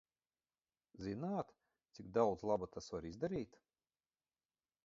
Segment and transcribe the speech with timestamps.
[1.07, 1.53] Zināt,
[1.99, 3.61] cik daudz laba tas var izdarīt?